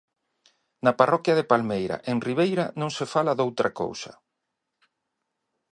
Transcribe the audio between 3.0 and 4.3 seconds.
fala doutra cousa.